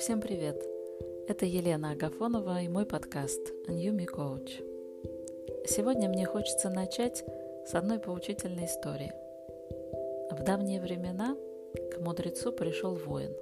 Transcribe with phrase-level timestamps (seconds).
[0.00, 0.66] Всем привет!
[1.28, 4.64] Это Елена Агафонова и мой подкаст New Me Coach.
[5.66, 7.22] Сегодня мне хочется начать
[7.66, 9.12] с одной поучительной истории.
[10.30, 11.36] В давние времена
[11.92, 13.36] к мудрецу пришел воин.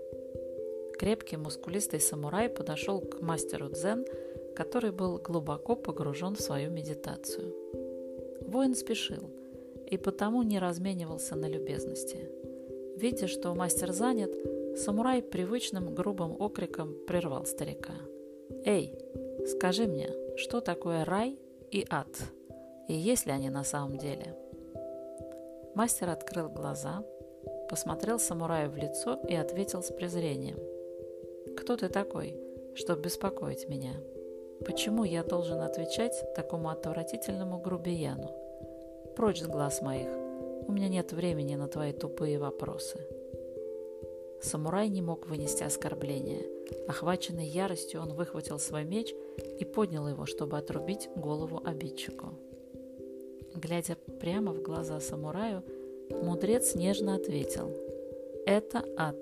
[0.99, 4.05] Крепкий, мускулистый самурай подошел к мастеру дзен,
[4.57, 7.55] который был глубоко погружен в свою медитацию.
[8.41, 9.31] Воин спешил
[9.89, 12.29] и потому не разменивался на любезности–
[12.99, 14.33] Видя, что мастер занят,
[14.79, 17.95] самурай привычным грубым окриком прервал старика.
[18.65, 18.95] «Эй,
[19.47, 21.39] скажи мне, что такое рай
[21.71, 22.09] и ад?
[22.89, 24.37] И есть ли они на самом деле?»
[25.75, 27.05] Мастер открыл глаза,
[27.69, 30.59] посмотрел самураю в лицо и ответил с презрением.
[31.57, 32.37] «Кто ты такой,
[32.75, 33.95] чтобы беспокоить меня?
[34.65, 38.31] Почему я должен отвечать такому отвратительному грубияну?
[39.17, 40.09] Прочь с глаз моих,
[40.67, 42.99] у меня нет времени на твои тупые вопросы.
[44.41, 46.45] Самурай не мог вынести оскорбления.
[46.87, 49.15] Охваченный яростью, он выхватил свой меч
[49.59, 52.39] и поднял его, чтобы отрубить голову обидчику.
[53.55, 55.65] Глядя прямо в глаза самураю,
[56.11, 57.75] мудрец нежно ответил
[58.47, 59.17] «Это ад».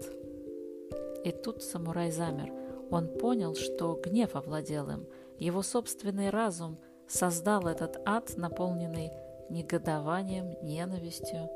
[1.24, 2.52] И тут самурай замер.
[2.90, 5.06] Он понял, что гнев овладел им.
[5.38, 6.78] Его собственный разум
[7.08, 9.10] создал этот ад, наполненный
[9.50, 11.48] негодованием, ненавистью,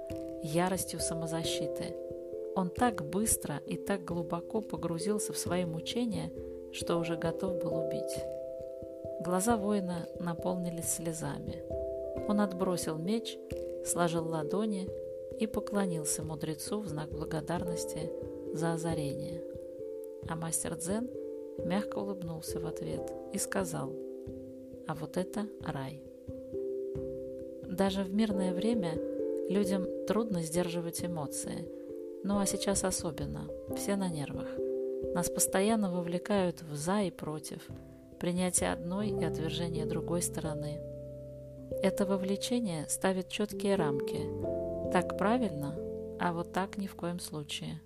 [0.43, 1.95] яростью самозащиты.
[2.61, 6.31] Он так быстро и так глубоко погрузился в свои мучения,
[6.73, 8.23] что уже готов был убить.
[9.23, 11.65] Глаза воина наполнились слезами.
[12.29, 13.39] Он отбросил меч,
[13.87, 14.91] сложил ладони
[15.39, 18.13] и поклонился мудрецу в знак благодарности
[18.53, 19.43] за озарение.
[20.29, 21.09] А мастер Дзен
[21.65, 23.91] мягко улыбнулся в ответ и сказал,
[24.87, 26.03] «А вот это рай».
[27.63, 28.99] Даже в мирное время
[29.49, 31.80] людям трудно сдерживать эмоции.
[32.23, 33.49] Ну а сейчас особенно.
[33.77, 34.49] Все на нервах.
[35.15, 37.67] Нас постоянно вовлекают в «за» и «против»,
[38.19, 40.81] принятие одной и отвержение другой стороны.
[41.83, 44.21] Это вовлечение ставит четкие рамки.
[44.93, 45.75] Так правильно,
[46.21, 47.81] а вот так ни в коем случае.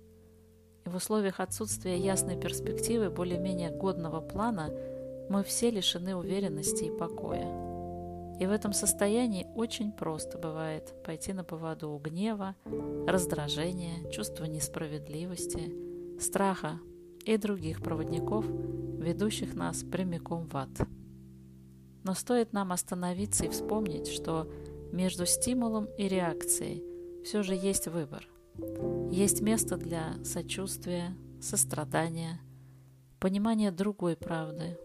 [0.85, 4.69] И в условиях отсутствия ясной перспективы более-менее годного плана
[5.29, 7.64] мы все лишены уверенности и покоя.
[8.39, 12.55] И в этом состоянии очень просто бывает пойти на поводу у гнева,
[13.07, 15.73] раздражения, чувства несправедливости,
[16.19, 16.79] страха
[17.23, 20.69] и других проводников, ведущих нас прямиком в ад.
[22.03, 24.51] Но стоит нам остановиться и вспомнить, что
[24.91, 26.83] между стимулом и реакцией
[27.23, 28.27] все же есть выбор.
[29.11, 32.39] Есть место для сочувствия, сострадания,
[33.19, 34.77] понимания другой правды,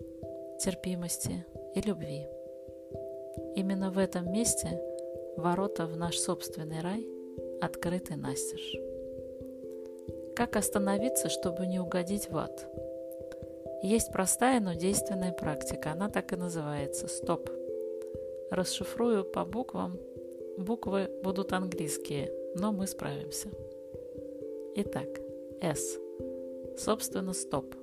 [0.61, 1.45] терпимости
[1.75, 2.27] и любви.
[3.55, 4.81] Именно в этом месте
[5.37, 7.07] ворота в наш собственный рай
[7.61, 8.77] открыты настежь.
[10.35, 12.67] Как остановиться, чтобы не угодить в ад?
[13.83, 15.93] Есть простая, но действенная практика.
[15.93, 17.51] Она так и называется– стоп.
[18.51, 19.99] Расшифрую по буквам.
[20.59, 23.49] Буквы будут английские, но мы справимся.
[24.77, 25.09] Итак,
[25.61, 25.99] S.
[26.77, 27.75] Собственно, стоп.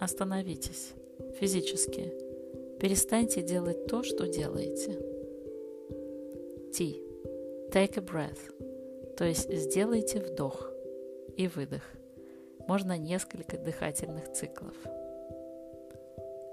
[0.00, 0.92] Остановитесь.
[1.38, 2.23] Физически.
[2.80, 4.92] Перестаньте делать то, что делаете.
[6.72, 7.00] T.
[7.70, 9.14] Take a breath.
[9.16, 10.70] То есть сделайте вдох
[11.36, 11.82] и выдох.
[12.66, 14.74] Можно несколько дыхательных циклов.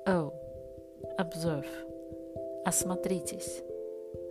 [0.07, 0.33] O.
[1.17, 1.65] Observe.
[2.65, 3.63] Осмотритесь.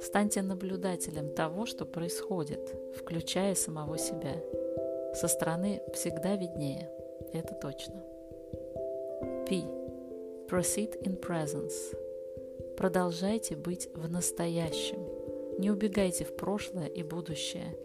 [0.00, 4.36] Станьте наблюдателем того, что происходит, включая самого себя.
[5.14, 6.90] Со стороны всегда виднее.
[7.32, 8.02] Это точно.
[9.48, 9.79] P.
[10.50, 11.96] Proceed in presence.
[12.76, 14.98] Продолжайте быть в настоящем.
[15.60, 17.78] Не убегайте в прошлое и будущее,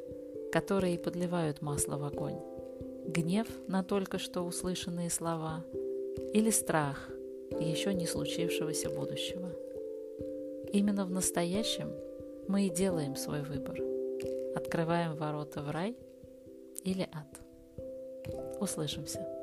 [0.51, 2.39] которые подливают масло в огонь.
[3.05, 5.63] Гнев на только что услышанные слова
[6.33, 7.07] или страх
[7.51, 9.51] еще не случившегося будущего.
[10.73, 11.93] Именно в настоящем
[12.47, 13.79] мы и делаем свой выбор.
[14.55, 15.95] Открываем ворота в рай
[16.83, 18.59] или ад.
[18.59, 19.34] Услышимся.